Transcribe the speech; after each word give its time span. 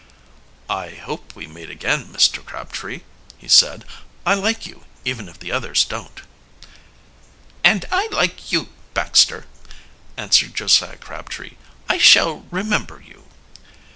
"I 0.67 0.89
hope 0.95 1.35
we 1.35 1.45
meet 1.45 1.69
again, 1.69 2.07
Mr. 2.07 2.43
Crabtree," 2.43 3.01
he 3.37 3.47
said. 3.47 3.85
"I 4.25 4.33
like 4.33 4.65
you, 4.65 4.85
even 5.05 5.29
if 5.29 5.37
the 5.37 5.51
others 5.51 5.85
don't." 5.85 6.21
"And 7.63 7.85
I 7.91 8.07
like 8.11 8.51
you, 8.51 8.69
Baxter," 8.95 9.45
answered 10.17 10.55
Josiah 10.55 10.97
Crabtree. 10.97 11.53
"I 11.87 11.99
shall 11.99 12.47
remember 12.49 12.99
you." 12.99 13.25